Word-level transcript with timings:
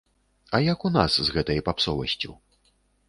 А 0.57 0.61
як 0.67 0.85
у 0.89 0.91
нас 0.95 1.19
з 1.27 1.35
гэтай 1.35 1.63
папсовасцю? 1.67 2.31